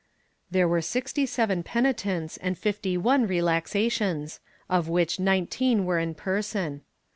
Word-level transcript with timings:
There 0.49 0.67
were 0.67 0.81
sixty 0.81 1.27
seven 1.27 1.61
peni 1.61 1.95
tents 1.95 2.37
and 2.37 2.57
fifty 2.57 2.97
one 2.97 3.27
relaxations, 3.27 4.39
of 4.67 4.89
which 4.89 5.19
nineteen 5.19 5.85
were 5.85 5.99
in 5.99 6.15
person. 6.15 6.81